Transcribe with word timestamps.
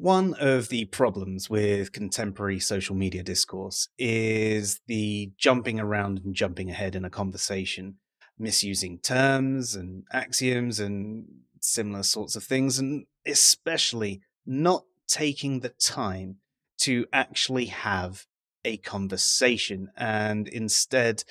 One 0.00 0.34
of 0.34 0.68
the 0.68 0.84
problems 0.84 1.50
with 1.50 1.90
contemporary 1.90 2.60
social 2.60 2.94
media 2.94 3.24
discourse 3.24 3.88
is 3.98 4.80
the 4.86 5.32
jumping 5.36 5.80
around 5.80 6.20
and 6.24 6.36
jumping 6.36 6.70
ahead 6.70 6.94
in 6.94 7.04
a 7.04 7.10
conversation, 7.10 7.96
misusing 8.38 9.00
terms 9.00 9.74
and 9.74 10.04
axioms 10.12 10.78
and 10.78 11.26
similar 11.60 12.04
sorts 12.04 12.36
of 12.36 12.44
things, 12.44 12.78
and 12.78 13.06
especially 13.26 14.20
not 14.46 14.84
taking 15.08 15.60
the 15.60 15.70
time 15.70 16.36
to 16.82 17.04
actually 17.12 17.66
have 17.66 18.26
a 18.64 18.76
conversation 18.76 19.88
and 19.96 20.46
instead 20.46 21.24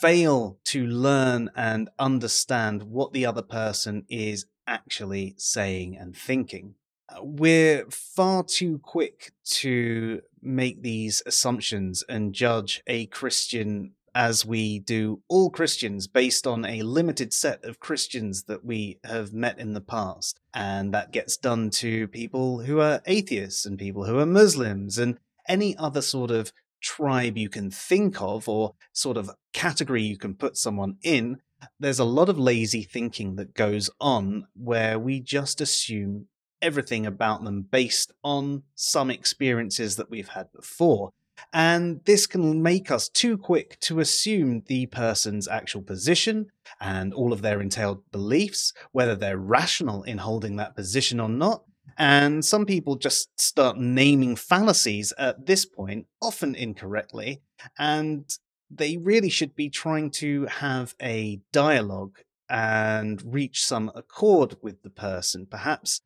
fail 0.00 0.60
to 0.66 0.86
learn 0.86 1.50
and 1.56 1.90
understand 1.98 2.84
what 2.84 3.12
the 3.12 3.26
other 3.26 3.42
person 3.42 4.04
is 4.08 4.46
actually 4.68 5.34
saying 5.36 5.96
and 5.96 6.16
thinking. 6.16 6.76
Uh, 7.08 7.22
we're 7.22 7.84
far 7.90 8.42
too 8.42 8.78
quick 8.82 9.32
to 9.44 10.20
make 10.42 10.82
these 10.82 11.22
assumptions 11.26 12.02
and 12.08 12.34
judge 12.34 12.82
a 12.86 13.06
Christian 13.06 13.92
as 14.14 14.46
we 14.46 14.78
do 14.78 15.20
all 15.28 15.50
Christians 15.50 16.06
based 16.06 16.46
on 16.46 16.64
a 16.64 16.80
limited 16.80 17.34
set 17.34 17.62
of 17.62 17.80
Christians 17.80 18.44
that 18.44 18.64
we 18.64 18.98
have 19.04 19.34
met 19.34 19.58
in 19.58 19.74
the 19.74 19.80
past. 19.82 20.40
And 20.54 20.94
that 20.94 21.12
gets 21.12 21.36
done 21.36 21.68
to 21.70 22.08
people 22.08 22.60
who 22.60 22.80
are 22.80 23.02
atheists 23.04 23.66
and 23.66 23.78
people 23.78 24.06
who 24.06 24.18
are 24.18 24.26
Muslims 24.26 24.96
and 24.96 25.18
any 25.46 25.76
other 25.76 26.00
sort 26.00 26.30
of 26.30 26.50
tribe 26.82 27.36
you 27.36 27.50
can 27.50 27.70
think 27.70 28.22
of 28.22 28.48
or 28.48 28.74
sort 28.94 29.18
of 29.18 29.30
category 29.52 30.02
you 30.02 30.16
can 30.16 30.34
put 30.34 30.56
someone 30.56 30.96
in. 31.02 31.38
There's 31.78 31.98
a 31.98 32.04
lot 32.04 32.30
of 32.30 32.38
lazy 32.38 32.84
thinking 32.84 33.36
that 33.36 33.54
goes 33.54 33.90
on 34.00 34.46
where 34.54 34.98
we 34.98 35.20
just 35.20 35.60
assume 35.60 36.28
everything 36.62 37.06
about 37.06 37.44
them 37.44 37.62
based 37.62 38.12
on 38.22 38.62
some 38.74 39.10
experiences 39.10 39.96
that 39.96 40.10
we've 40.10 40.28
had 40.28 40.52
before. 40.52 41.10
And 41.52 42.00
this 42.04 42.26
can 42.26 42.62
make 42.62 42.90
us 42.90 43.08
too 43.08 43.36
quick 43.36 43.78
to 43.80 44.00
assume 44.00 44.62
the 44.66 44.86
person's 44.86 45.46
actual 45.46 45.82
position 45.82 46.46
and 46.80 47.12
all 47.12 47.32
of 47.32 47.42
their 47.42 47.60
entailed 47.60 48.10
beliefs, 48.10 48.72
whether 48.92 49.14
they're 49.14 49.36
rational 49.36 50.02
in 50.02 50.18
holding 50.18 50.56
that 50.56 50.74
position 50.74 51.20
or 51.20 51.28
not. 51.28 51.64
And 51.98 52.44
some 52.44 52.66
people 52.66 52.96
just 52.96 53.40
start 53.40 53.78
naming 53.78 54.36
fallacies 54.36 55.12
at 55.18 55.46
this 55.46 55.64
point, 55.64 56.06
often 56.20 56.54
incorrectly. 56.54 57.42
And 57.78 58.28
they 58.70 58.96
really 58.96 59.30
should 59.30 59.54
be 59.54 59.70
trying 59.70 60.10
to 60.10 60.46
have 60.46 60.94
a 61.00 61.40
dialogue 61.52 62.18
and 62.48 63.22
reach 63.24 63.64
some 63.64 63.90
accord 63.94 64.56
with 64.62 64.82
the 64.82 64.90
person, 64.90 65.46
perhaps 65.46 66.00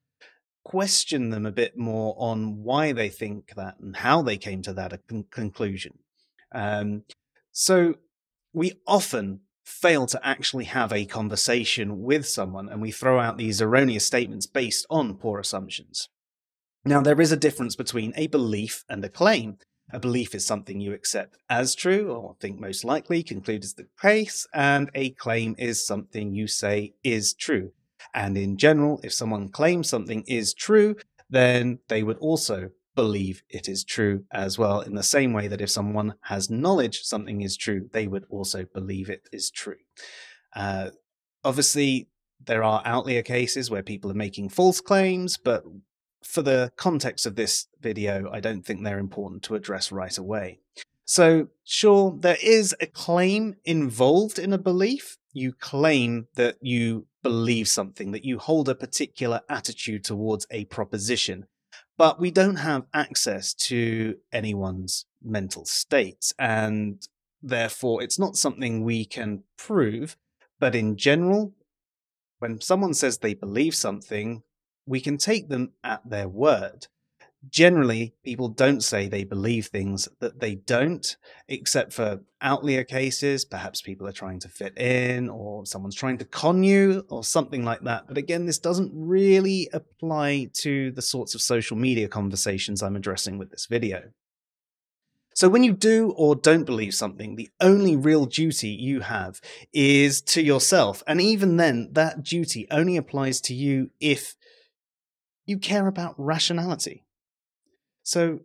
question 0.71 1.31
them 1.31 1.45
a 1.45 1.51
bit 1.51 1.77
more 1.77 2.15
on 2.17 2.63
why 2.63 2.93
they 2.93 3.09
think 3.09 3.53
that 3.57 3.75
and 3.81 3.97
how 3.97 4.23
they 4.23 4.37
came 4.37 4.63
to 4.63 4.73
that 4.73 4.97
con- 5.09 5.25
conclusion. 5.29 5.99
Um, 6.53 7.03
so 7.51 7.97
we 8.53 8.75
often 8.87 9.41
fail 9.65 10.07
to 10.07 10.21
actually 10.25 10.67
have 10.67 10.93
a 10.93 11.07
conversation 11.07 12.03
with 12.03 12.25
someone 12.25 12.69
and 12.69 12.81
we 12.81 12.93
throw 12.93 13.19
out 13.19 13.37
these 13.37 13.61
erroneous 13.61 14.07
statements 14.07 14.47
based 14.47 14.87
on 14.89 15.17
poor 15.17 15.41
assumptions. 15.41 16.09
Now, 16.85 17.01
there 17.01 17.21
is 17.21 17.33
a 17.33 17.37
difference 17.37 17.75
between 17.75 18.13
a 18.15 18.29
belief 18.29 18.85
and 18.89 19.05
a 19.05 19.09
claim. 19.09 19.59
A 19.93 19.99
belief 19.99 20.37
is 20.37 20.47
something 20.47 20.81
you 20.81 20.93
accept 20.93 21.37
as 21.49 21.75
true, 21.75 22.13
or 22.13 22.37
think 22.39 22.61
most 22.61 22.85
likely, 22.85 23.25
conclude 23.25 23.65
is 23.65 23.75
the 23.75 23.89
case, 24.01 24.47
and 24.55 24.89
a 24.95 25.11
claim 25.11 25.57
is 25.59 25.85
something 25.85 26.33
you 26.33 26.47
say 26.47 26.95
is 27.03 27.35
true. 27.35 27.73
And 28.15 28.37
in 28.37 28.57
general, 28.57 29.01
if 29.03 29.13
someone 29.13 29.49
claims 29.49 29.89
something 29.89 30.25
is 30.27 30.55
true, 30.55 30.97
then 31.29 31.79
they 31.89 32.03
would 32.03 32.19
also 32.19 32.71
believe 32.95 33.43
it 33.49 33.69
is 33.69 33.85
true 33.85 34.25
as 34.33 34.59
well, 34.59 34.81
in 34.81 34.95
the 34.95 35.03
same 35.03 35.33
way 35.33 35.49
that 35.49 35.61
if 35.61 35.71
someone 35.71 36.15
has 36.23 36.51
knowledge 36.51 37.01
something 37.03 37.41
is 37.41 37.57
true, 37.57 37.89
they 37.93 38.07
would 38.07 38.25
also 38.29 38.65
believe 38.75 39.09
it 39.09 39.29
is 39.33 39.51
true. 39.51 39.77
Uh, 40.55 40.91
obviously, 41.45 42.09
there 42.45 42.65
are 42.65 42.83
outlier 42.85 43.23
cases 43.23 43.71
where 43.71 43.83
people 43.83 44.11
are 44.11 44.15
making 44.15 44.49
false 44.49 44.81
claims, 44.81 45.37
but 45.37 45.63
for 46.23 46.43
the 46.43 46.73
context 46.77 47.27
of 47.27 47.37
this 47.37 47.69
video, 47.81 48.29
I 48.31 48.41
don't 48.41 48.65
think 48.65 48.83
they're 48.83 48.99
important 48.99 49.43
to 49.45 49.55
address 49.55 49.93
right 49.93 50.17
away. 50.19 50.59
So, 51.05 51.49
sure, 51.65 52.17
there 52.19 52.39
is 52.43 52.75
a 52.81 52.87
claim 52.87 53.57
involved 53.65 54.39
in 54.39 54.53
a 54.53 54.59
belief. 54.59 55.17
You 55.33 55.53
claim 55.53 56.29
that 56.35 56.57
you 56.61 57.07
believe 57.23 57.69
something, 57.69 58.13
that 58.13 58.25
you 58.25 58.39
hold 58.39 58.69
a 58.69 58.75
particular 58.75 59.41
attitude 59.49 60.05
towards 60.05 60.47
a 60.51 60.65
proposition, 60.67 61.47
but 61.99 62.19
we 62.21 62.31
don't 62.31 62.57
have 62.57 62.87
access 62.95 63.53
to 63.55 64.17
anyone's 64.33 65.07
mental 65.23 65.65
states. 65.65 66.33
And 66.39 67.07
therefore, 67.43 68.03
it's 68.03 68.19
not 68.19 68.37
something 68.37 68.85
we 68.85 69.05
can 69.05 69.45
prove. 69.59 70.17
But 70.59 70.75
in 70.75 70.97
general, 70.97 71.53
when 72.39 72.61
someone 72.61 72.95
says 72.95 73.19
they 73.19 73.35
believe 73.35 73.75
something, 73.75 74.43
we 74.87 75.01
can 75.01 75.19
take 75.19 75.49
them 75.49 75.73
at 75.85 76.09
their 76.09 76.29
word 76.29 76.87
generally 77.49 78.15
people 78.23 78.49
don't 78.49 78.83
say 78.83 79.09
they 79.09 79.25
believe 79.25 79.67
things 79.67 80.09
that 80.21 80.41
they 80.41 80.55
don't 80.55 81.17
except 81.49 81.93
for 81.93 82.21
outlier 82.43 82.85
cases 82.85 83.47
perhaps 83.47 83.81
people 83.81 84.07
are 84.07 84.13
trying 84.13 84.39
to 84.39 84.49
fit 84.49 84.77
in 84.77 85.29
or 85.31 85.65
someone's 85.65 85.95
trying 85.95 86.19
to 86.19 86.25
con 86.25 86.63
you 86.63 87.05
or 87.09 87.25
something 87.25 87.65
like 87.65 87.81
that 87.81 88.07
but 88.07 88.19
again 88.19 88.45
this 88.45 88.59
doesn't 88.59 88.93
really 88.95 89.71
apply 89.73 90.51
to 90.53 90.91
the 90.93 91.03
sorts 91.03 91.35
of 91.35 91.41
social 91.41 91.79
media 91.79 92.09
conversations 92.09 92.83
i'm 92.83 92.97
addressing 92.97 93.39
with 93.39 93.51
this 93.51 93.67
video 93.67 94.03
so, 95.33 95.49
when 95.49 95.63
you 95.63 95.73
do 95.73 96.13
or 96.17 96.35
don't 96.35 96.65
believe 96.65 96.93
something, 96.93 97.37
the 97.37 97.49
only 97.61 97.97
real 97.97 98.27
duty 98.27 98.69
you 98.69 99.01
have 99.01 99.41
is 99.73 100.21
to 100.23 100.43
yourself. 100.43 101.03
And 101.07 101.21
even 101.21 101.57
then, 101.57 101.89
that 101.93 102.23
duty 102.23 102.67
only 102.71 102.97
applies 102.97 103.41
to 103.43 103.55
you 103.55 103.91
if 104.01 104.35
you 105.47 105.59
care 105.59 105.87
about 105.87 106.15
rationality. 106.19 107.05
So, 108.03 108.41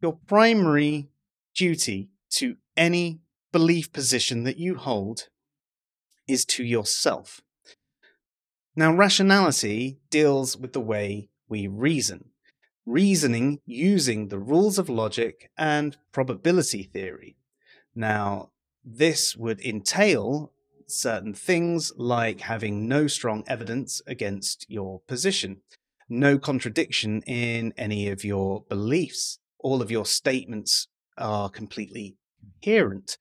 your 0.00 0.18
primary 0.26 1.08
duty 1.54 2.10
to 2.30 2.56
any 2.76 3.20
belief 3.52 3.92
position 3.92 4.44
that 4.44 4.58
you 4.58 4.74
hold 4.74 5.28
is 6.26 6.44
to 6.44 6.64
yourself. 6.64 7.40
Now, 8.76 8.92
rationality 8.92 9.98
deals 10.10 10.56
with 10.56 10.72
the 10.72 10.80
way 10.80 11.28
we 11.48 11.68
reason, 11.68 12.30
reasoning 12.84 13.60
using 13.64 14.28
the 14.28 14.38
rules 14.38 14.78
of 14.78 14.88
logic 14.88 15.50
and 15.56 15.96
probability 16.10 16.82
theory. 16.82 17.36
Now, 17.94 18.50
this 18.84 19.36
would 19.36 19.60
entail 19.60 20.52
certain 20.86 21.32
things 21.32 21.92
like 21.96 22.40
having 22.40 22.88
no 22.88 23.06
strong 23.06 23.44
evidence 23.46 24.02
against 24.06 24.66
your 24.68 25.00
position 25.06 25.60
no 26.08 26.38
contradiction 26.38 27.22
in 27.22 27.72
any 27.76 28.08
of 28.08 28.24
your 28.24 28.64
beliefs. 28.68 29.38
All 29.58 29.82
of 29.82 29.90
your 29.90 30.06
statements 30.06 30.88
are 31.16 31.48
completely 31.48 32.16
coherent. 32.62 33.18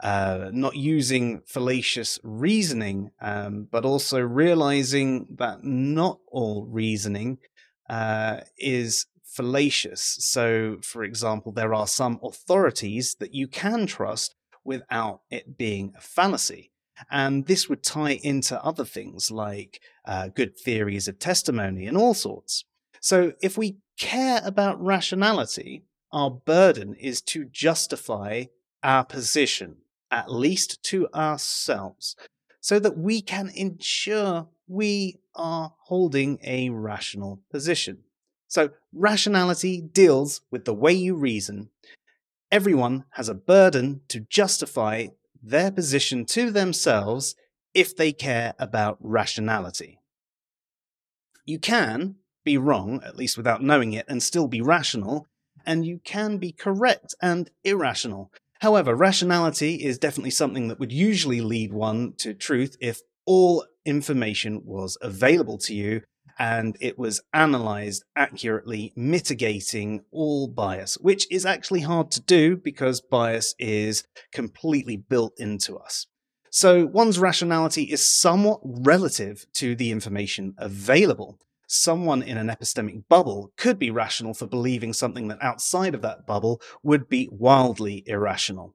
Uh, 0.00 0.50
not 0.52 0.74
using 0.74 1.42
fallacious 1.46 2.18
reasoning, 2.24 3.10
um, 3.20 3.68
but 3.70 3.84
also 3.84 4.20
realizing 4.20 5.26
that 5.38 5.62
not 5.62 6.18
all 6.28 6.66
reasoning 6.66 7.38
uh, 7.88 8.40
is 8.58 9.06
fallacious. 9.22 10.16
So, 10.20 10.78
for 10.82 11.04
example, 11.04 11.52
there 11.52 11.74
are 11.74 11.86
some 11.86 12.18
authorities 12.22 13.16
that 13.20 13.34
you 13.34 13.46
can 13.46 13.86
trust 13.86 14.34
without 14.64 15.20
it 15.30 15.56
being 15.56 15.92
a 15.96 16.00
fallacy. 16.00 16.72
And 17.10 17.46
this 17.46 17.68
would 17.68 17.82
tie 17.82 18.18
into 18.22 18.62
other 18.62 18.84
things 18.84 19.30
like 19.30 19.80
uh, 20.04 20.28
good 20.28 20.58
theories 20.58 21.08
of 21.08 21.18
testimony 21.18 21.86
and 21.86 21.96
all 21.96 22.14
sorts. 22.14 22.64
So 23.00 23.32
if 23.40 23.58
we 23.58 23.76
care 23.98 24.40
about 24.44 24.82
rationality, 24.82 25.84
our 26.12 26.30
burden 26.30 26.94
is 26.94 27.20
to 27.22 27.44
justify 27.44 28.44
our 28.82 29.04
position, 29.04 29.76
at 30.10 30.30
least 30.30 30.82
to 30.84 31.08
ourselves, 31.14 32.16
so 32.60 32.78
that 32.78 32.98
we 32.98 33.20
can 33.20 33.50
ensure 33.54 34.48
we 34.68 35.20
are 35.34 35.74
holding 35.84 36.38
a 36.42 36.70
rational 36.70 37.40
position. 37.50 37.98
So, 38.48 38.70
rationality 38.92 39.80
deals 39.80 40.42
with 40.50 40.66
the 40.66 40.74
way 40.74 40.92
you 40.92 41.14
reason. 41.14 41.70
Everyone 42.50 43.04
has 43.12 43.30
a 43.30 43.34
burden 43.34 44.02
to 44.08 44.20
justify 44.20 45.06
their 45.42 45.70
position 45.70 46.26
to 46.26 46.50
themselves 46.50 47.34
if 47.74 47.96
they 47.96 48.12
care 48.12 48.54
about 48.58 48.98
rationality. 49.00 49.98
You 51.44 51.58
can 51.58 52.16
be 52.44 52.56
wrong, 52.58 53.00
at 53.04 53.16
least 53.16 53.36
without 53.36 53.62
knowing 53.62 53.92
it, 53.92 54.06
and 54.08 54.22
still 54.22 54.48
be 54.48 54.60
rational, 54.60 55.26
and 55.64 55.86
you 55.86 56.00
can 56.04 56.38
be 56.38 56.52
correct 56.52 57.14
and 57.20 57.50
irrational. 57.64 58.30
However, 58.60 58.94
rationality 58.94 59.76
is 59.76 59.98
definitely 59.98 60.30
something 60.30 60.68
that 60.68 60.78
would 60.78 60.92
usually 60.92 61.40
lead 61.40 61.72
one 61.72 62.14
to 62.18 62.34
truth 62.34 62.76
if 62.80 63.00
all 63.26 63.64
information 63.84 64.62
was 64.64 64.96
available 65.00 65.58
to 65.58 65.74
you 65.74 66.02
and 66.38 66.76
it 66.80 66.98
was 66.98 67.20
analyzed 67.32 68.04
accurately, 68.16 68.92
mitigating 68.96 70.02
all 70.10 70.48
bias, 70.48 70.94
which 71.00 71.30
is 71.30 71.44
actually 71.44 71.80
hard 71.80 72.10
to 72.10 72.20
do 72.20 72.56
because 72.56 73.00
bias 73.00 73.54
is 73.58 74.04
completely 74.32 74.96
built 74.96 75.34
into 75.38 75.76
us. 75.76 76.06
So 76.54 76.84
one's 76.84 77.18
rationality 77.18 77.84
is 77.84 78.06
somewhat 78.06 78.60
relative 78.62 79.46
to 79.54 79.74
the 79.74 79.90
information 79.90 80.54
available. 80.58 81.38
Someone 81.66 82.22
in 82.22 82.36
an 82.36 82.48
epistemic 82.48 83.04
bubble 83.08 83.54
could 83.56 83.78
be 83.78 83.90
rational 83.90 84.34
for 84.34 84.46
believing 84.46 84.92
something 84.92 85.28
that 85.28 85.42
outside 85.42 85.94
of 85.94 86.02
that 86.02 86.26
bubble 86.26 86.60
would 86.82 87.08
be 87.08 87.26
wildly 87.32 88.04
irrational. 88.06 88.74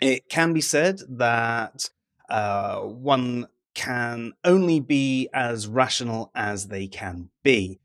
It 0.00 0.30
can 0.30 0.54
be 0.54 0.62
said 0.62 1.00
that 1.06 1.90
uh, 2.30 2.80
one 2.80 3.48
can 3.74 4.32
only 4.42 4.80
be 4.80 5.28
as 5.34 5.68
rational 5.68 6.30
as 6.34 6.68
they 6.68 6.86
can 6.86 7.28
be. 7.42 7.78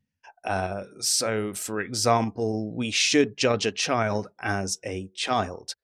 Uh, 0.45 0.83
so, 1.01 1.53
for 1.53 1.81
example, 1.81 2.73
we 2.73 2.91
should 2.91 3.35
judge 3.35 3.65
a 3.65 3.73
child 3.73 4.29
as 4.39 4.79
a 4.85 5.09
child. 5.13 5.75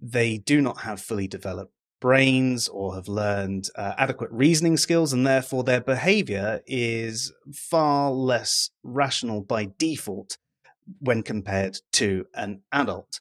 They 0.00 0.38
do 0.38 0.60
not 0.60 0.80
have 0.80 1.00
fully 1.00 1.28
developed 1.28 1.73
brains 2.04 2.68
or 2.68 2.94
have 2.94 3.08
learned 3.08 3.70
uh, 3.76 3.94
adequate 3.96 4.30
reasoning 4.30 4.76
skills, 4.76 5.14
and 5.14 5.26
therefore 5.26 5.64
their 5.64 5.80
behavior 5.80 6.60
is 6.66 7.32
far 7.50 8.10
less 8.10 8.68
rational 8.82 9.40
by 9.40 9.70
default 9.78 10.36
when 10.98 11.22
compared 11.22 11.78
to 11.90 12.26
an 12.34 12.60
adult. 12.70 13.20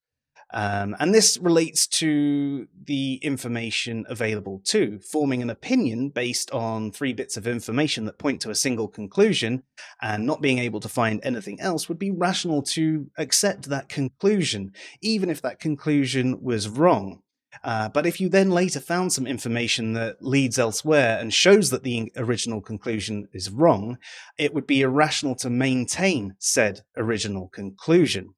Um, 0.53 0.97
and 0.99 1.15
this 1.15 1.37
relates 1.37 1.87
to 1.87 2.67
the 2.83 3.15
information 3.23 4.05
available 4.09 4.61
too. 4.65 4.99
Forming 4.99 5.41
an 5.41 5.49
opinion 5.49 6.09
based 6.09 6.51
on 6.51 6.91
three 6.91 7.13
bits 7.13 7.37
of 7.37 7.47
information 7.47 8.03
that 8.03 8.19
point 8.19 8.41
to 8.41 8.51
a 8.51 8.55
single 8.55 8.89
conclusion 8.89 9.63
and 10.01 10.25
not 10.25 10.41
being 10.41 10.59
able 10.59 10.81
to 10.81 10.89
find 10.89 11.21
anything 11.23 11.57
else 11.61 11.87
would 11.87 11.97
be 11.97 12.11
rational 12.11 12.61
to 12.61 13.09
accept 13.17 13.69
that 13.69 13.87
conclusion, 13.87 14.73
even 15.01 15.29
if 15.29 15.41
that 15.41 15.61
conclusion 15.61 16.43
was 16.43 16.67
wrong. 16.67 17.22
Uh, 17.63 17.89
but 17.89 18.05
if 18.05 18.19
you 18.19 18.29
then 18.29 18.49
later 18.49 18.79
found 18.79 19.13
some 19.13 19.27
information 19.27 19.93
that 19.93 20.21
leads 20.21 20.57
elsewhere 20.57 21.17
and 21.19 21.33
shows 21.33 21.69
that 21.69 21.83
the 21.83 22.11
original 22.17 22.61
conclusion 22.61 23.27
is 23.33 23.49
wrong, 23.49 23.97
it 24.37 24.53
would 24.53 24.67
be 24.67 24.81
irrational 24.81 25.35
to 25.35 25.49
maintain 25.49 26.35
said 26.39 26.81
original 26.97 27.49
conclusion. 27.49 28.33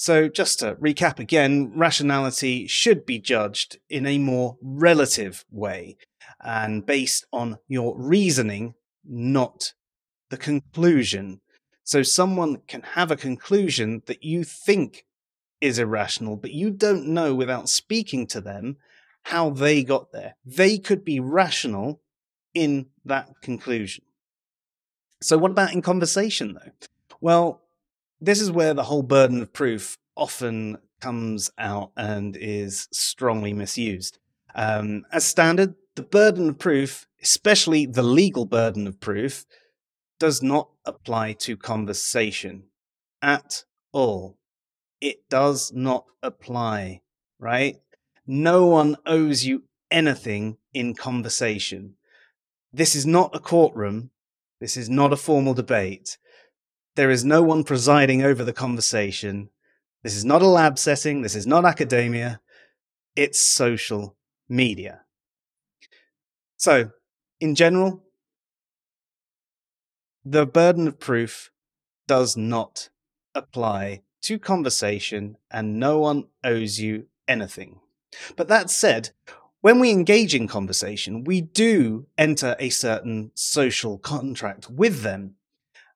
So, 0.00 0.28
just 0.28 0.60
to 0.60 0.76
recap 0.76 1.18
again, 1.18 1.72
rationality 1.74 2.68
should 2.68 3.04
be 3.04 3.18
judged 3.18 3.78
in 3.90 4.06
a 4.06 4.18
more 4.18 4.56
relative 4.62 5.44
way 5.50 5.96
and 6.40 6.86
based 6.86 7.26
on 7.32 7.58
your 7.66 7.98
reasoning, 7.98 8.74
not 9.04 9.72
the 10.30 10.36
conclusion. 10.36 11.40
So, 11.82 12.04
someone 12.04 12.58
can 12.68 12.82
have 12.94 13.10
a 13.10 13.16
conclusion 13.16 14.02
that 14.06 14.22
you 14.22 14.44
think 14.44 15.04
is 15.60 15.78
irrational, 15.78 16.36
but 16.36 16.52
you 16.52 16.70
don't 16.70 17.06
know 17.06 17.34
without 17.34 17.68
speaking 17.68 18.26
to 18.28 18.40
them 18.40 18.76
how 19.24 19.50
they 19.50 19.82
got 19.82 20.12
there. 20.12 20.36
They 20.44 20.78
could 20.78 21.04
be 21.04 21.20
rational 21.20 22.00
in 22.54 22.86
that 23.04 23.28
conclusion. 23.42 24.04
So, 25.20 25.36
what 25.36 25.50
about 25.50 25.72
in 25.72 25.82
conversation, 25.82 26.54
though? 26.54 26.72
Well, 27.20 27.62
this 28.20 28.40
is 28.40 28.50
where 28.50 28.74
the 28.74 28.84
whole 28.84 29.02
burden 29.02 29.42
of 29.42 29.52
proof 29.52 29.98
often 30.16 30.78
comes 31.00 31.50
out 31.58 31.92
and 31.96 32.36
is 32.36 32.88
strongly 32.92 33.52
misused. 33.52 34.18
Um, 34.54 35.04
as 35.12 35.24
standard, 35.24 35.74
the 35.94 36.02
burden 36.02 36.48
of 36.50 36.58
proof, 36.58 37.06
especially 37.22 37.86
the 37.86 38.02
legal 38.02 38.44
burden 38.44 38.86
of 38.86 39.00
proof, 39.00 39.44
does 40.18 40.42
not 40.42 40.70
apply 40.84 41.32
to 41.32 41.56
conversation 41.56 42.64
at 43.22 43.64
all. 43.92 44.36
It 45.00 45.28
does 45.28 45.72
not 45.72 46.04
apply, 46.22 47.02
right? 47.38 47.76
No 48.26 48.66
one 48.66 48.96
owes 49.06 49.44
you 49.44 49.64
anything 49.90 50.58
in 50.74 50.94
conversation. 50.94 51.94
This 52.72 52.94
is 52.94 53.06
not 53.06 53.34
a 53.34 53.38
courtroom. 53.38 54.10
This 54.60 54.76
is 54.76 54.90
not 54.90 55.12
a 55.12 55.16
formal 55.16 55.54
debate. 55.54 56.18
There 56.96 57.10
is 57.10 57.24
no 57.24 57.42
one 57.42 57.64
presiding 57.64 58.22
over 58.22 58.44
the 58.44 58.52
conversation. 58.52 59.50
This 60.02 60.16
is 60.16 60.24
not 60.24 60.42
a 60.42 60.46
lab 60.46 60.78
setting. 60.78 61.22
This 61.22 61.36
is 61.36 61.46
not 61.46 61.64
academia. 61.64 62.40
It's 63.14 63.38
social 63.38 64.16
media. 64.48 65.02
So, 66.56 66.90
in 67.40 67.54
general, 67.54 68.02
the 70.24 70.44
burden 70.44 70.88
of 70.88 70.98
proof 70.98 71.50
does 72.08 72.36
not 72.36 72.90
apply 73.34 74.02
to 74.28 74.38
conversation, 74.38 75.38
and 75.50 75.80
no 75.80 75.98
one 75.98 76.24
owes 76.44 76.78
you 76.78 77.06
anything. 77.26 77.80
But 78.36 78.48
that 78.48 78.68
said, 78.68 79.10
when 79.62 79.80
we 79.80 79.90
engage 79.90 80.34
in 80.34 80.46
conversation, 80.46 81.24
we 81.24 81.40
do 81.40 82.06
enter 82.18 82.54
a 82.58 82.68
certain 82.68 83.30
social 83.34 83.96
contract 83.96 84.68
with 84.68 85.00
them. 85.00 85.36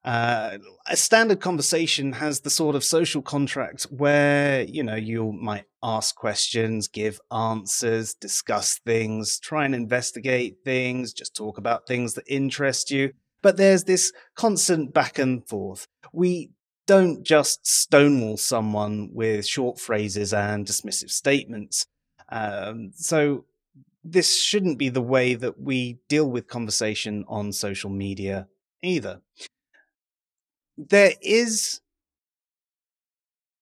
Uh, 0.03 0.57
a 0.87 0.97
standard 0.97 1.41
conversation 1.41 2.15
has 2.15 2.41
the 2.41 2.49
sort 2.49 2.75
of 2.75 2.83
social 2.83 3.21
contract 3.21 3.83
where 3.91 4.63
you 4.63 4.83
know 4.83 4.97
you 4.97 5.31
might 5.31 5.67
ask 5.83 6.17
questions, 6.17 6.89
give 6.89 7.21
answers, 7.31 8.15
discuss 8.15 8.81
things, 8.87 9.39
try 9.39 9.67
and 9.67 9.75
investigate 9.75 10.57
things, 10.65 11.13
just 11.13 11.37
talk 11.37 11.59
about 11.59 11.87
things 11.87 12.15
that 12.15 12.25
interest 12.27 12.91
you. 12.91 13.13
But 13.43 13.59
there's 13.59 13.85
this 13.85 14.11
constant 14.35 14.95
back 14.95 15.19
and 15.19 15.47
forth. 15.47 15.87
We 16.15 16.51
don't 16.87 17.23
just 17.23 17.67
stonewall 17.67 18.37
someone 18.37 19.11
with 19.13 19.47
short 19.47 19.79
phrases 19.79 20.33
and 20.33 20.67
dismissive 20.67 21.11
statements. 21.11 21.87
Um, 22.29 22.93
so 22.95 23.45
this 24.05 24.43
shouldn't 24.43 24.79
be 24.79 24.89
the 24.89 25.03
way 25.03 25.35
that 25.35 25.61
we 25.61 25.99
deal 26.09 26.29
with 26.29 26.49
conversation 26.49 27.25
on 27.29 27.53
social 27.53 27.91
media 27.91 28.49
either 28.83 29.21
there 30.77 31.13
is 31.21 31.81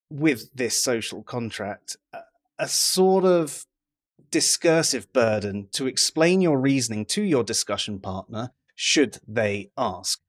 with 0.08 0.52
this 0.54 0.82
social 0.82 1.22
contract 1.22 1.96
a, 2.12 2.20
a 2.58 2.68
sort 2.68 3.24
of 3.24 3.66
discursive 4.30 5.12
burden 5.12 5.68
to 5.72 5.86
explain 5.86 6.40
your 6.40 6.58
reasoning 6.58 7.04
to 7.04 7.22
your 7.22 7.42
discussion 7.42 7.98
partner 7.98 8.52
should 8.74 9.18
they 9.26 9.70
ask. 9.76 10.20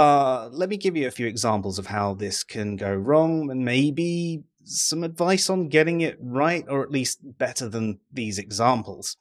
But 0.00 0.54
let 0.54 0.70
me 0.70 0.78
give 0.78 0.96
you 0.96 1.06
a 1.06 1.10
few 1.10 1.26
examples 1.26 1.78
of 1.78 1.88
how 1.88 2.14
this 2.14 2.42
can 2.42 2.76
go 2.76 2.90
wrong 2.90 3.50
and 3.50 3.66
maybe 3.66 4.44
some 4.64 5.04
advice 5.04 5.50
on 5.50 5.68
getting 5.68 6.00
it 6.00 6.16
right 6.18 6.64
or 6.70 6.82
at 6.82 6.90
least 6.90 7.18
better 7.22 7.68
than 7.68 8.00
these 8.10 8.38
examples. 8.38 9.18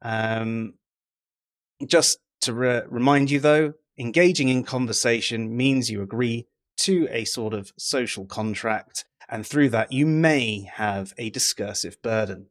Um, 0.00 0.76
just 1.86 2.20
to 2.40 2.54
re- 2.54 2.84
remind 2.88 3.30
you 3.30 3.38
though, 3.38 3.74
engaging 3.98 4.48
in 4.48 4.64
conversation 4.64 5.54
means 5.54 5.90
you 5.90 6.00
agree 6.00 6.46
to 6.78 7.06
a 7.10 7.26
sort 7.26 7.52
of 7.52 7.74
social 7.76 8.24
contract, 8.24 9.04
and 9.28 9.46
through 9.46 9.68
that, 9.68 9.92
you 9.92 10.06
may 10.06 10.70
have 10.72 11.12
a 11.18 11.28
discursive 11.28 12.00
burden. 12.00 12.46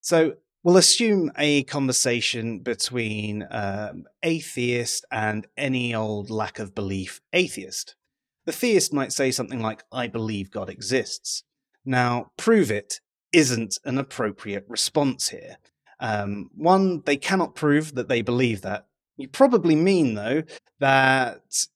So, 0.00 0.36
we'll 0.62 0.76
assume 0.76 1.30
a 1.36 1.64
conversation 1.64 2.60
between 2.60 3.46
um, 3.50 4.04
atheist 4.22 5.04
and 5.10 5.46
any 5.56 5.94
old 5.94 6.30
lack 6.30 6.58
of 6.58 6.74
belief 6.74 7.20
atheist. 7.32 7.96
The 8.44 8.52
theist 8.52 8.92
might 8.92 9.12
say 9.12 9.30
something 9.30 9.60
like, 9.60 9.84
I 9.92 10.08
believe 10.08 10.50
God 10.50 10.68
exists. 10.68 11.44
Now, 11.84 12.30
prove 12.36 12.70
it 12.70 13.00
isn't 13.32 13.78
an 13.84 13.98
appropriate 13.98 14.64
response 14.68 15.28
here. 15.28 15.56
Um, 16.00 16.50
one, 16.54 17.02
they 17.04 17.16
cannot 17.16 17.54
prove 17.54 17.94
that 17.94 18.08
they 18.08 18.22
believe 18.22 18.62
that. 18.62 18.86
You 19.16 19.28
probably 19.28 19.76
mean, 19.76 20.14
though, 20.14 20.42
that 20.80 21.66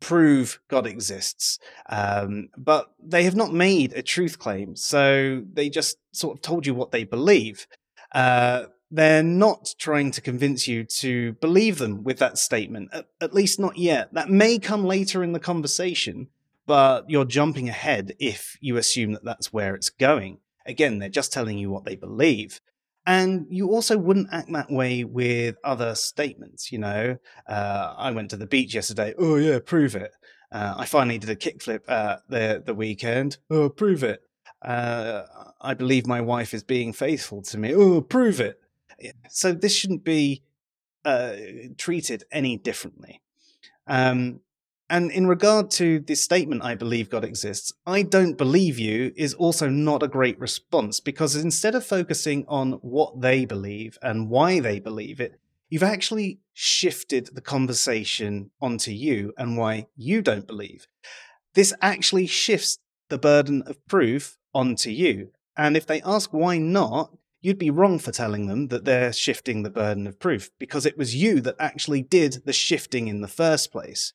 prove 0.00 0.60
God 0.68 0.86
exists. 0.86 1.58
Um, 1.88 2.48
but 2.56 2.92
they 3.02 3.24
have 3.24 3.36
not 3.36 3.52
made 3.52 3.92
a 3.92 4.02
truth 4.02 4.38
claim, 4.38 4.76
so 4.76 5.42
they 5.52 5.68
just 5.68 5.98
sort 6.12 6.36
of 6.36 6.42
told 6.42 6.66
you 6.66 6.74
what 6.74 6.90
they 6.90 7.04
believe. 7.04 7.66
Uh, 8.12 8.64
they're 8.90 9.22
not 9.22 9.74
trying 9.78 10.10
to 10.12 10.20
convince 10.20 10.68
you 10.68 10.84
to 10.84 11.32
believe 11.34 11.78
them 11.78 12.04
with 12.04 12.18
that 12.18 12.38
statement, 12.38 12.90
at, 12.92 13.06
at 13.20 13.34
least 13.34 13.58
not 13.58 13.76
yet. 13.76 14.14
That 14.14 14.30
may 14.30 14.58
come 14.58 14.84
later 14.84 15.24
in 15.24 15.32
the 15.32 15.40
conversation, 15.40 16.28
but 16.66 17.10
you're 17.10 17.24
jumping 17.24 17.68
ahead 17.68 18.14
if 18.18 18.56
you 18.60 18.76
assume 18.76 19.12
that 19.12 19.24
that's 19.24 19.52
where 19.52 19.74
it's 19.74 19.90
going. 19.90 20.38
Again, 20.64 20.98
they're 20.98 21.08
just 21.08 21.32
telling 21.32 21.58
you 21.58 21.70
what 21.70 21.84
they 21.84 21.96
believe. 21.96 22.60
And 23.06 23.46
you 23.50 23.68
also 23.70 23.96
wouldn't 23.96 24.32
act 24.32 24.52
that 24.52 24.70
way 24.70 25.04
with 25.04 25.56
other 25.62 25.94
statements. 25.94 26.72
You 26.72 26.78
know, 26.78 27.18
uh, 27.48 27.94
I 27.96 28.10
went 28.10 28.30
to 28.30 28.36
the 28.36 28.46
beach 28.46 28.74
yesterday. 28.74 29.14
Oh 29.16 29.36
yeah, 29.36 29.60
prove 29.64 29.94
it. 29.94 30.12
Uh, 30.50 30.74
I 30.76 30.86
finally 30.86 31.18
did 31.18 31.30
a 31.30 31.36
kickflip 31.36 31.82
uh, 31.88 32.16
the 32.28 32.62
the 32.64 32.74
weekend. 32.74 33.38
Oh, 33.48 33.68
prove 33.68 34.02
it. 34.02 34.22
Uh, 34.66 35.22
I 35.60 35.74
believe 35.74 36.06
my 36.06 36.20
wife 36.20 36.52
is 36.52 36.64
being 36.64 36.92
faithful 36.92 37.40
to 37.42 37.58
me. 37.58 37.74
Oh, 37.74 38.00
prove 38.00 38.40
it. 38.40 38.60
So 39.30 39.52
this 39.52 39.74
shouldn't 39.74 40.04
be 40.04 40.42
uh, 41.04 41.34
treated 41.78 42.24
any 42.30 42.56
differently. 42.56 43.22
Um, 43.86 44.40
And 44.88 45.10
in 45.10 45.26
regard 45.26 45.70
to 45.72 45.98
this 45.98 46.22
statement, 46.22 46.62
I 46.62 46.76
believe 46.76 47.10
God 47.10 47.24
exists, 47.24 47.72
I 47.84 48.02
don't 48.02 48.38
believe 48.38 48.78
you 48.78 49.12
is 49.16 49.34
also 49.34 49.68
not 49.68 50.02
a 50.02 50.08
great 50.08 50.38
response 50.38 51.00
because 51.00 51.34
instead 51.34 51.74
of 51.74 51.84
focusing 51.84 52.44
on 52.46 52.78
what 52.82 53.20
they 53.20 53.46
believe 53.46 53.98
and 54.00 54.30
why 54.30 54.60
they 54.60 54.78
believe 54.80 55.18
it, 55.20 55.40
you've 55.68 55.92
actually 55.94 56.38
shifted 56.52 57.30
the 57.34 57.40
conversation 57.40 58.50
onto 58.60 58.92
you 58.92 59.32
and 59.36 59.56
why 59.56 59.86
you 59.96 60.22
don't 60.22 60.46
believe. 60.46 60.86
This 61.54 61.74
actually 61.80 62.28
shifts 62.28 62.78
the 63.08 63.18
burden 63.18 63.62
of 63.66 63.84
proof 63.86 64.38
onto 64.56 64.90
you. 64.90 65.28
And 65.56 65.76
if 65.76 65.86
they 65.86 66.02
ask 66.02 66.32
why 66.32 66.58
not, 66.58 67.10
you'd 67.40 67.58
be 67.58 67.70
wrong 67.70 67.98
for 67.98 68.10
telling 68.10 68.46
them 68.46 68.68
that 68.68 68.84
they're 68.84 69.12
shifting 69.12 69.62
the 69.62 69.70
burden 69.70 70.06
of 70.06 70.18
proof 70.18 70.50
because 70.58 70.86
it 70.86 70.98
was 70.98 71.14
you 71.14 71.40
that 71.42 71.56
actually 71.58 72.02
did 72.02 72.42
the 72.44 72.52
shifting 72.52 73.08
in 73.08 73.20
the 73.20 73.28
first 73.28 73.70
place. 73.70 74.12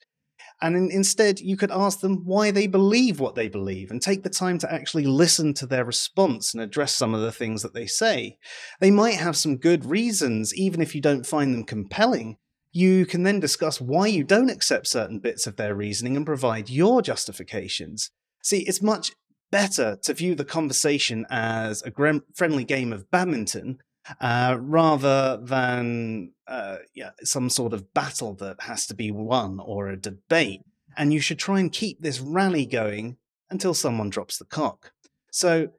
And 0.62 0.76
in, 0.76 0.92
instead, 0.92 1.40
you 1.40 1.58
could 1.58 1.72
ask 1.72 2.02
them 2.02 2.24
why 2.26 2.52
they 2.52 2.68
believe 2.68 3.20
what 3.20 3.36
they 3.36 3.48
believe 3.48 3.90
and 3.90 4.02
take 4.02 4.24
the 4.24 4.30
time 4.30 4.58
to 4.60 4.72
actually 4.72 5.06
listen 5.06 5.54
to 5.56 5.66
their 5.66 5.86
response 5.86 6.54
and 6.54 6.62
address 6.62 6.94
some 6.94 7.14
of 7.14 7.22
the 7.22 7.32
things 7.32 7.64
that 7.64 7.74
they 7.74 7.88
say. 7.88 8.38
They 8.80 8.92
might 8.92 9.16
have 9.16 9.36
some 9.36 9.58
good 9.58 9.86
reasons, 9.86 10.54
even 10.54 10.82
if 10.82 10.94
you 10.94 11.02
don't 11.02 11.26
find 11.26 11.54
them 11.54 11.64
compelling. 11.64 12.38
You 12.72 13.06
can 13.06 13.24
then 13.24 13.40
discuss 13.40 13.82
why 13.82 14.08
you 14.08 14.24
don't 14.24 14.52
accept 14.52 14.88
certain 14.88 15.20
bits 15.20 15.48
of 15.48 15.56
their 15.56 15.76
reasoning 15.76 16.16
and 16.16 16.26
provide 16.26 16.70
your 16.70 17.02
justifications. 17.02 18.12
See, 18.44 18.66
it's 18.68 18.82
much 18.82 19.14
better 19.52 19.98
to 20.04 20.14
view 20.14 20.36
the 20.36 20.46
conversation 20.46 21.26
as 21.30 21.84
a 21.84 22.22
friendly 22.34 22.64
game 22.64 22.94
of 22.94 23.10
badminton 23.12 23.80
uh, 24.20 24.58
rather 24.60 25.38
than 25.38 26.32
uh, 26.48 26.78
yeah, 26.94 27.12
some 27.24 27.50
sort 27.50 27.74
of 27.74 27.94
battle 27.94 28.34
that 28.36 28.62
has 28.62 28.86
to 28.88 28.94
be 28.94 29.12
won 29.12 29.60
or 29.60 29.88
a 29.88 29.98
debate. 29.98 30.62
And 30.98 31.14
you 31.14 31.20
should 31.20 31.40
try 31.40 31.60
and 31.60 31.72
keep 31.72 32.02
this 32.02 32.20
rally 32.20 32.66
going 32.66 33.18
until 33.50 33.74
someone 33.74 34.10
drops 34.10 34.38
the 34.38 34.46
cock. 34.46 34.92
So, 35.32 35.70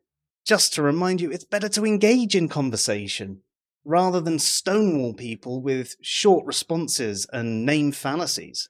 just 0.45 0.75
to 0.75 0.83
remind 0.83 1.21
you, 1.21 1.31
it's 1.31 1.45
better 1.45 1.69
to 1.71 1.85
engage 1.85 2.35
in 2.35 2.49
conversation 2.49 3.43
rather 3.85 4.21
than 4.21 4.39
stonewall 4.39 5.15
people 5.15 5.61
with 5.61 5.97
short 6.01 6.45
responses 6.47 7.27
and 7.33 7.65
name 7.65 7.93
fallacies. 7.93 8.69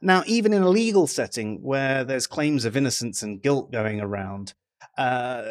Now, 0.00 0.22
even 0.26 0.52
in 0.52 0.62
a 0.62 0.68
legal 0.68 1.06
setting 1.06 1.62
where 1.62 2.04
there's 2.04 2.26
claims 2.26 2.64
of 2.64 2.76
innocence 2.76 3.22
and 3.22 3.42
guilt 3.42 3.72
going 3.72 4.00
around, 4.00 4.54
uh, 4.98 5.44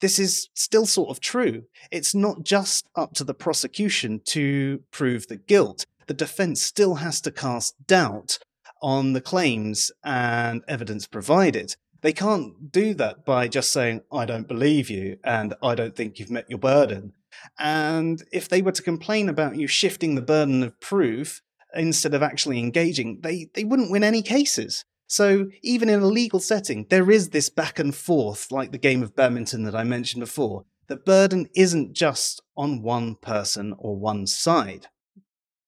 this 0.00 0.18
is 0.18 0.48
still 0.54 0.86
sort 0.86 1.10
of 1.10 1.20
true. 1.20 1.64
It's 1.90 2.14
not 2.14 2.44
just 2.44 2.88
up 2.94 3.14
to 3.14 3.24
the 3.24 3.34
prosecution 3.34 4.20
to 4.26 4.82
prove 4.90 5.26
the 5.26 5.36
guilt. 5.36 5.86
The 6.06 6.14
defense 6.14 6.62
still 6.62 6.96
has 6.96 7.20
to 7.22 7.30
cast 7.30 7.86
doubt 7.86 8.38
on 8.80 9.12
the 9.12 9.20
claims 9.20 9.90
and 10.04 10.62
evidence 10.68 11.06
provided. 11.06 11.76
They 12.00 12.12
can't 12.12 12.70
do 12.70 12.94
that 12.94 13.24
by 13.24 13.48
just 13.48 13.72
saying, 13.72 14.02
I 14.12 14.24
don't 14.24 14.46
believe 14.46 14.88
you 14.88 15.18
and 15.24 15.54
I 15.62 15.74
don't 15.74 15.96
think 15.96 16.18
you've 16.18 16.30
met 16.30 16.48
your 16.48 16.58
burden. 16.58 17.12
And 17.58 18.22
if 18.32 18.48
they 18.48 18.62
were 18.62 18.72
to 18.72 18.82
complain 18.82 19.28
about 19.28 19.56
you 19.56 19.66
shifting 19.66 20.14
the 20.14 20.22
burden 20.22 20.62
of 20.62 20.80
proof 20.80 21.42
instead 21.74 22.14
of 22.14 22.22
actually 22.22 22.58
engaging, 22.58 23.20
they, 23.22 23.48
they 23.54 23.64
wouldn't 23.64 23.90
win 23.90 24.04
any 24.04 24.22
cases. 24.22 24.84
So 25.06 25.46
even 25.62 25.88
in 25.88 26.00
a 26.00 26.06
legal 26.06 26.40
setting, 26.40 26.86
there 26.90 27.10
is 27.10 27.30
this 27.30 27.48
back 27.48 27.78
and 27.78 27.94
forth, 27.94 28.52
like 28.52 28.72
the 28.72 28.78
game 28.78 29.02
of 29.02 29.16
badminton 29.16 29.64
that 29.64 29.74
I 29.74 29.84
mentioned 29.84 30.20
before. 30.20 30.64
The 30.88 30.96
burden 30.96 31.48
isn't 31.54 31.94
just 31.94 32.42
on 32.56 32.82
one 32.82 33.16
person 33.16 33.74
or 33.78 33.96
one 33.96 34.26
side. 34.26 34.86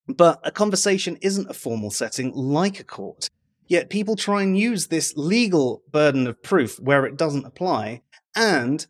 But 0.06 0.40
a 0.44 0.50
conversation 0.50 1.18
isn't 1.22 1.50
a 1.50 1.54
formal 1.54 1.90
setting 1.90 2.32
like 2.34 2.80
a 2.80 2.84
court. 2.84 3.30
Yet 3.66 3.88
people 3.88 4.16
try 4.16 4.42
and 4.42 4.58
use 4.58 4.88
this 4.88 5.14
legal 5.16 5.82
burden 5.90 6.26
of 6.26 6.42
proof 6.42 6.80
where 6.80 7.06
it 7.06 7.16
doesn't 7.16 7.46
apply 7.46 8.02
and 8.34 8.86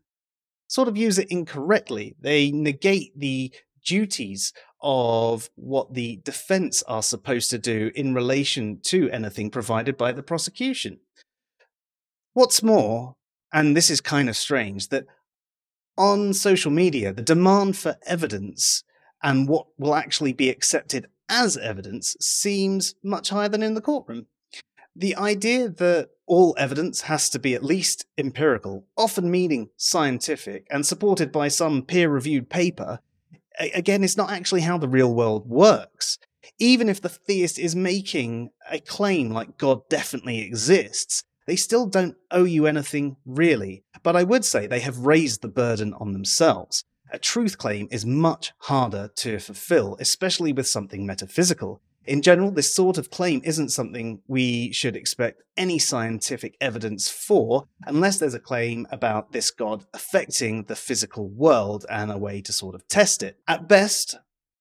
sort 0.66 0.88
of 0.88 0.96
use 0.96 1.18
it 1.18 1.30
incorrectly. 1.30 2.16
They 2.20 2.50
negate 2.50 3.12
the 3.18 3.52
duties 3.84 4.52
of 4.80 5.50
what 5.56 5.94
the 5.94 6.20
defense 6.24 6.82
are 6.84 7.02
supposed 7.02 7.50
to 7.50 7.58
do 7.58 7.90
in 7.94 8.14
relation 8.14 8.80
to 8.84 9.10
anything 9.10 9.50
provided 9.50 9.96
by 9.96 10.12
the 10.12 10.22
prosecution. 10.22 10.98
What's 12.32 12.62
more, 12.62 13.16
and 13.52 13.76
this 13.76 13.90
is 13.90 14.00
kind 14.00 14.28
of 14.28 14.36
strange, 14.36 14.88
that 14.88 15.06
on 15.98 16.32
social 16.32 16.70
media, 16.70 17.12
the 17.12 17.22
demand 17.22 17.76
for 17.76 17.96
evidence 18.06 18.84
and 19.22 19.48
what 19.48 19.66
will 19.78 19.94
actually 19.94 20.32
be 20.32 20.48
accepted 20.48 21.06
as 21.28 21.56
evidence 21.56 22.16
seems 22.20 22.94
much 23.02 23.28
higher 23.30 23.48
than 23.48 23.62
in 23.62 23.74
the 23.74 23.80
courtroom. 23.80 24.26
The 24.96 25.14
idea 25.16 25.68
that 25.68 26.10
all 26.26 26.54
evidence 26.58 27.02
has 27.02 27.28
to 27.30 27.38
be 27.38 27.54
at 27.54 27.64
least 27.64 28.06
empirical, 28.18 28.86
often 28.96 29.30
meaning 29.30 29.70
scientific, 29.76 30.66
and 30.70 30.84
supported 30.84 31.30
by 31.30 31.48
some 31.48 31.82
peer 31.82 32.08
reviewed 32.08 32.48
paper, 32.48 33.00
again, 33.74 34.02
it's 34.02 34.16
not 34.16 34.30
actually 34.30 34.62
how 34.62 34.78
the 34.78 34.88
real 34.88 35.12
world 35.12 35.48
works. 35.48 36.18
Even 36.58 36.88
if 36.88 37.00
the 37.00 37.08
theist 37.08 37.58
is 37.58 37.74
making 37.76 38.50
a 38.70 38.80
claim 38.80 39.30
like 39.30 39.58
God 39.58 39.88
definitely 39.88 40.40
exists, 40.40 41.24
they 41.46 41.56
still 41.56 41.86
don't 41.86 42.16
owe 42.30 42.44
you 42.44 42.66
anything 42.66 43.16
really. 43.24 43.84
But 44.02 44.16
I 44.16 44.22
would 44.22 44.44
say 44.44 44.66
they 44.66 44.80
have 44.80 45.06
raised 45.06 45.42
the 45.42 45.48
burden 45.48 45.94
on 45.94 46.12
themselves. 46.12 46.84
A 47.12 47.18
truth 47.18 47.58
claim 47.58 47.88
is 47.90 48.06
much 48.06 48.52
harder 48.58 49.10
to 49.16 49.38
fulfill, 49.40 49.96
especially 49.98 50.52
with 50.52 50.68
something 50.68 51.04
metaphysical. 51.04 51.82
In 52.10 52.22
general, 52.22 52.50
this 52.50 52.74
sort 52.74 52.98
of 52.98 53.08
claim 53.08 53.40
isn't 53.44 53.68
something 53.68 54.20
we 54.26 54.72
should 54.72 54.96
expect 54.96 55.44
any 55.56 55.78
scientific 55.78 56.56
evidence 56.60 57.08
for 57.08 57.68
unless 57.86 58.18
there's 58.18 58.34
a 58.34 58.40
claim 58.40 58.88
about 58.90 59.30
this 59.30 59.52
god 59.52 59.86
affecting 59.94 60.64
the 60.64 60.74
physical 60.74 61.28
world 61.28 61.86
and 61.88 62.10
a 62.10 62.18
way 62.18 62.40
to 62.40 62.52
sort 62.52 62.74
of 62.74 62.88
test 62.88 63.22
it. 63.22 63.38
At 63.46 63.68
best, 63.68 64.16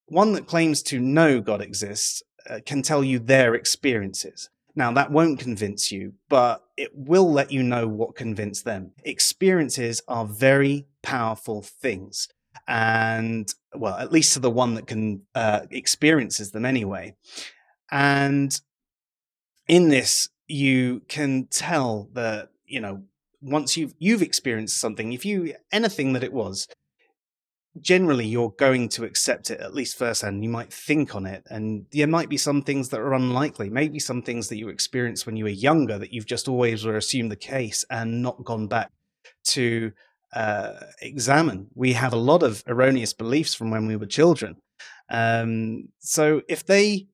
one 0.06 0.34
that 0.34 0.46
claims 0.46 0.84
to 0.84 1.00
know 1.00 1.42
God 1.42 1.60
exists 1.60 2.22
uh, 2.48 2.60
can 2.64 2.84
tell 2.84 3.04
you 3.04 3.18
their 3.18 3.56
experiences. 3.56 4.52
Now, 4.76 4.92
that 4.92 5.12
won't 5.12 5.40
convince 5.40 5.92
you, 5.92 6.14
but 6.30 6.64
it 6.78 6.92
will 6.94 7.34
let 7.34 7.52
you 7.52 7.64
know 7.64 7.88
what 7.88 8.16
convinced 8.16 8.64
them. 8.64 8.92
Experiences 9.04 10.04
are 10.08 10.26
very 10.26 10.86
powerful 11.02 11.64
things 11.64 12.28
and 12.70 13.52
well, 13.74 13.96
at 13.96 14.12
least 14.12 14.34
to 14.34 14.40
the 14.40 14.52
one 14.52 14.76
that 14.76 14.86
can 14.86 15.24
uh, 15.34 15.62
experiences 15.72 16.52
them 16.52 16.66
anyway. 16.66 17.16
And 17.92 18.58
in 19.68 19.90
this, 19.90 20.30
you 20.48 21.02
can 21.08 21.48
tell 21.48 22.10
that 22.14 22.50
you 22.66 22.80
know 22.80 23.04
once 23.42 23.76
you've 23.76 23.96
you've 23.98 24.22
experienced 24.22 24.80
something, 24.80 25.12
if 25.14 25.26
you 25.26 25.56
anything 25.72 26.14
that 26.14 26.24
it 26.24 26.32
was, 26.32 26.68
generally 27.82 28.28
you're 28.28 28.54
going 28.60 28.88
to 28.90 29.04
accept 29.04 29.50
it 29.50 29.60
at 29.60 29.74
least 29.74 29.98
firsthand. 29.98 30.44
You 30.44 30.50
might 30.50 30.72
think 30.72 31.16
on 31.16 31.26
it, 31.26 31.44
and 31.50 31.88
there 31.92 32.06
might 32.06 32.30
be 32.30 32.38
some 32.38 32.62
things 32.62 32.90
that 32.90 33.00
are 33.00 33.16
unlikely. 33.16 33.72
Maybe 33.72 33.98
some 33.98 34.22
things 34.22 34.48
that 34.50 34.58
you 34.58 34.70
experienced 34.70 35.26
when 35.26 35.36
you 35.36 35.46
were 35.46 35.50
younger 35.50 35.98
that 35.98 36.14
you've 36.14 36.28
just 36.28 36.48
always 36.48 36.86
assumed 36.86 37.32
the 37.32 37.36
case 37.36 37.84
and 37.90 38.22
not 38.22 38.46
gone 38.46 38.68
back 38.68 38.92
to 39.46 39.92
uh, 40.34 40.74
examine. 41.02 41.68
We 41.74 41.94
have 41.94 42.14
a 42.14 42.18
lot 42.18 42.44
of 42.44 42.64
erroneous 42.68 43.14
beliefs 43.14 43.56
from 43.56 43.72
when 43.72 43.88
we 43.88 43.96
were 43.96 44.06
children. 44.06 44.58
Um, 45.10 45.90
so 46.00 46.42
if 46.48 46.66
they 46.66 47.08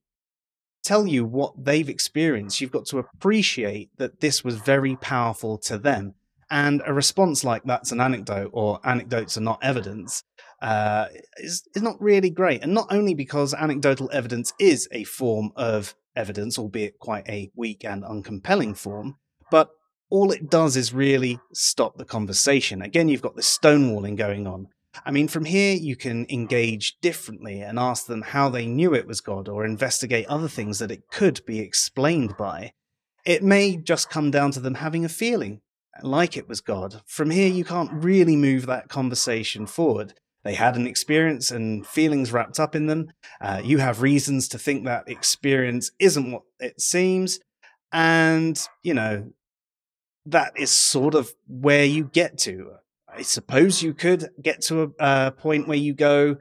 tell 0.83 1.07
you 1.07 1.25
what 1.25 1.53
they've 1.65 1.89
experienced, 1.89 2.61
you've 2.61 2.71
got 2.71 2.85
to 2.87 2.99
appreciate 2.99 3.89
that 3.97 4.19
this 4.21 4.43
was 4.43 4.57
very 4.57 4.95
powerful 4.97 5.57
to 5.57 5.77
them. 5.77 6.13
And 6.49 6.83
a 6.85 6.93
response 6.93 7.43
like 7.43 7.63
that's 7.63 7.91
an 7.91 7.99
anecdote 7.99 8.51
or 8.53 8.79
anecdotes 8.83 9.35
are 9.35 9.41
not 9.41 9.63
evidence 9.63 10.23
uh, 10.61 11.07
is, 11.37 11.67
is 11.75 11.81
not 11.81 11.99
really 12.01 12.29
great. 12.29 12.61
And 12.61 12.73
not 12.73 12.87
only 12.91 13.13
because 13.13 13.53
anecdotal 13.53 14.09
evidence 14.13 14.53
is 14.59 14.87
a 14.91 15.03
form 15.05 15.51
of 15.55 15.95
evidence, 16.15 16.59
albeit 16.59 16.99
quite 16.99 17.27
a 17.27 17.51
weak 17.55 17.83
and 17.83 18.03
uncompelling 18.03 18.77
form, 18.77 19.17
but 19.49 19.69
all 20.09 20.31
it 20.31 20.49
does 20.49 20.77
is 20.77 20.93
really 20.93 21.39
stop 21.53 21.97
the 21.97 22.05
conversation. 22.05 22.81
Again, 22.81 23.09
you've 23.09 23.21
got 23.21 23.35
this 23.35 23.57
stonewalling 23.57 24.15
going 24.15 24.47
on. 24.47 24.67
I 25.05 25.11
mean, 25.11 25.27
from 25.27 25.45
here, 25.45 25.75
you 25.75 25.95
can 25.95 26.25
engage 26.29 26.97
differently 27.01 27.61
and 27.61 27.77
ask 27.77 28.05
them 28.05 28.21
how 28.21 28.49
they 28.49 28.65
knew 28.65 28.93
it 28.93 29.07
was 29.07 29.19
God 29.19 29.49
or 29.49 29.65
investigate 29.65 30.27
other 30.27 30.47
things 30.47 30.79
that 30.79 30.91
it 30.91 31.09
could 31.11 31.41
be 31.45 31.59
explained 31.59 32.37
by. 32.37 32.71
It 33.25 33.43
may 33.43 33.75
just 33.75 34.09
come 34.09 34.31
down 34.31 34.51
to 34.51 34.59
them 34.59 34.75
having 34.75 35.03
a 35.03 35.09
feeling 35.09 35.61
like 36.01 36.37
it 36.37 36.47
was 36.47 36.61
God. 36.61 37.01
From 37.05 37.31
here, 37.31 37.49
you 37.49 37.65
can't 37.65 37.91
really 37.91 38.35
move 38.35 38.67
that 38.67 38.89
conversation 38.89 39.65
forward. 39.65 40.13
They 40.43 40.53
had 40.53 40.75
an 40.75 40.85
experience 40.85 41.49
and 41.49 41.85
feelings 41.87 42.31
wrapped 42.31 42.59
up 42.59 42.75
in 42.75 42.85
them. 42.85 43.07
Uh, 43.41 43.61
you 43.63 43.79
have 43.79 44.01
reasons 44.01 44.47
to 44.49 44.59
think 44.59 44.85
that 44.85 45.09
experience 45.09 45.91
isn't 45.99 46.31
what 46.31 46.43
it 46.59 46.79
seems. 46.79 47.39
And, 47.91 48.59
you 48.83 48.93
know, 48.93 49.31
that 50.25 50.53
is 50.55 50.71
sort 50.71 51.15
of 51.15 51.33
where 51.47 51.85
you 51.85 52.05
get 52.05 52.37
to. 52.39 52.71
I 53.07 53.21
suppose 53.21 53.81
you 53.81 53.93
could 53.93 54.29
get 54.41 54.61
to 54.63 54.83
a, 54.99 55.27
a 55.27 55.31
point 55.31 55.67
where 55.67 55.77
you 55.77 55.93
go, 55.93 56.37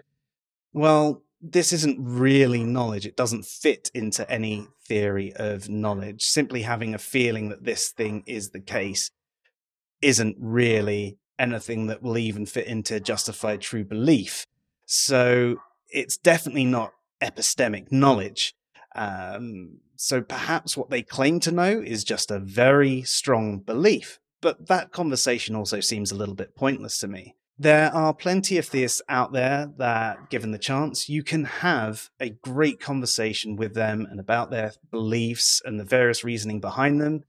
well, 0.73 1.23
this 1.41 1.73
isn't 1.73 1.99
really 2.01 2.65
knowledge. 2.65 3.07
It 3.07 3.17
doesn't 3.17 3.45
fit 3.45 3.91
into 3.95 4.29
any 4.31 4.67
theory 4.87 5.33
of 5.35 5.69
knowledge. 5.69 6.25
Simply 6.25 6.63
having 6.63 6.95
a 6.95 6.99
feeling 6.99 7.51
that 7.51 7.65
this 7.65 7.91
thing 7.91 8.25
is 8.27 8.51
the 8.51 8.61
case 8.61 9.11
isn't 10.01 10.37
really 10.41 11.19
anything 11.39 11.87
that 11.87 12.03
will 12.03 12.19
even 12.19 12.47
fit 12.47 12.67
into 12.67 13.01
justified 13.01 13.61
true 13.61 13.85
belief. 13.85 14.47
So 14.87 15.57
it's 15.91 16.17
definitely 16.17 16.65
not 16.65 16.93
epistemic 17.23 17.93
knowledge. 17.93 18.55
Um, 18.95 19.81
so 19.97 20.23
perhaps 20.23 20.77
what 20.77 20.91
they 20.91 21.03
claim 21.03 21.41
to 21.41 21.53
know 21.53 21.81
is 21.81 22.05
just 22.05 22.31
a 22.31 22.39
very 22.39 23.03
strong 23.03 23.59
belief. 23.59 24.19
But 24.41 24.69
that 24.69 24.93
conversation 24.93 25.57
also 25.57 25.81
seems 25.81 26.13
a 26.13 26.17
little 26.17 26.35
bit 26.35 26.55
pointless 26.55 26.99
to 26.99 27.09
me. 27.09 27.35
There 27.57 27.95
are 27.95 28.13
plenty 28.13 28.59
of 28.59 28.67
theists 28.67 29.01
out 29.09 29.33
there 29.33 29.71
that, 29.79 30.29
given 30.29 30.51
the 30.51 30.59
chance, 30.59 31.09
you 31.09 31.23
can 31.23 31.45
have 31.45 32.11
a 32.19 32.31
great 32.31 32.81
conversation 32.81 33.55
with 33.55 33.75
them 33.75 34.07
and 34.11 34.19
about 34.19 34.51
their 34.51 34.73
beliefs 34.91 35.63
and 35.65 35.79
the 35.79 35.85
various 35.85 36.25
reasoning 36.25 36.61
behind 36.61 37.01
them. 37.01 37.23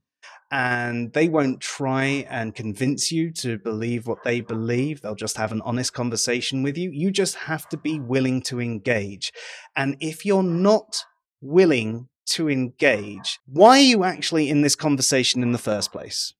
And 0.50 1.12
they 1.12 1.28
won't 1.28 1.60
try 1.60 2.26
and 2.28 2.54
convince 2.54 3.12
you 3.12 3.32
to 3.34 3.58
believe 3.58 4.06
what 4.06 4.24
they 4.24 4.40
believe. 4.40 5.00
They'll 5.00 5.14
just 5.14 5.36
have 5.36 5.52
an 5.52 5.62
honest 5.62 5.92
conversation 5.92 6.62
with 6.62 6.76
you. 6.76 6.90
You 6.90 7.10
just 7.12 7.36
have 7.36 7.68
to 7.68 7.76
be 7.76 8.00
willing 8.00 8.42
to 8.42 8.60
engage. 8.60 9.32
And 9.76 9.96
if 10.00 10.24
you're 10.24 10.42
not 10.42 11.04
willing 11.40 12.08
to 12.26 12.48
engage, 12.50 13.40
why 13.46 13.78
are 13.78 13.82
you 13.82 14.04
actually 14.04 14.50
in 14.50 14.62
this 14.62 14.76
conversation 14.76 15.42
in 15.42 15.52
the 15.52 15.58
first 15.58 15.92
place? 15.92 16.34